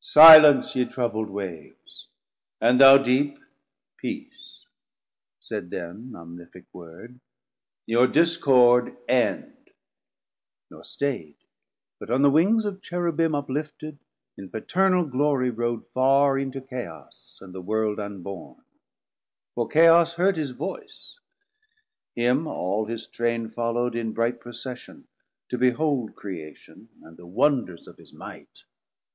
Silence, 0.00 0.74
ye 0.74 0.86
troubl'd 0.86 1.28
waves, 1.28 2.06
and 2.58 2.80
thou 2.80 2.96
Deep, 2.96 3.38
peace, 3.98 4.64
Said 5.40 5.68
then 5.68 6.08
th' 6.10 6.14
Omnific 6.16 6.64
Word, 6.72 7.20
your 7.84 8.06
discord 8.06 8.96
end: 9.06 9.68
Nor 10.70 10.84
staid, 10.84 11.34
but 12.00 12.08
on 12.10 12.22
the 12.22 12.30
Wings 12.30 12.64
of 12.64 12.80
Cherubim 12.80 13.34
Uplifted, 13.34 13.98
in 14.38 14.48
Paternal 14.48 15.04
Glorie 15.04 15.50
rode 15.50 15.86
Farr 15.88 16.38
into 16.38 16.62
Chaos, 16.62 17.38
and 17.42 17.54
the 17.54 17.60
World 17.60 18.00
unborn; 18.00 18.54
220 18.54 18.64
For 19.54 19.68
Chaos 19.68 20.14
heard 20.14 20.38
his 20.38 20.52
voice: 20.52 21.18
him 22.16 22.46
all 22.46 22.86
his 22.86 23.06
Traine 23.06 23.50
Follow'd 23.50 23.94
in 23.94 24.12
bright 24.14 24.40
procession 24.40 25.08
to 25.50 25.58
behold 25.58 26.14
Creation, 26.16 26.88
and 27.02 27.18
the 27.18 27.26
wonders 27.26 27.86
of 27.86 27.98
his 27.98 28.14
might. 28.14 28.62